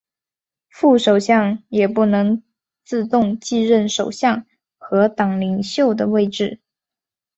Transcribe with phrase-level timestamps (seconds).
[0.67, 2.41] 副首相也不能
[2.83, 4.47] 自动继任首相
[4.79, 6.59] 和党领袖的位置。